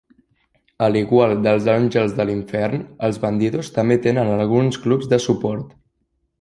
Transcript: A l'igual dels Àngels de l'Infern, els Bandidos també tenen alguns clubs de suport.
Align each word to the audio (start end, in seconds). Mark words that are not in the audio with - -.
A 0.85 0.87
l'igual 0.93 1.33
dels 1.47 1.67
Àngels 1.73 2.15
de 2.21 2.25
l'Infern, 2.31 2.87
els 3.09 3.21
Bandidos 3.27 3.71
també 3.79 4.01
tenen 4.09 4.35
alguns 4.41 4.83
clubs 4.87 5.15
de 5.15 5.25
suport. 5.31 5.81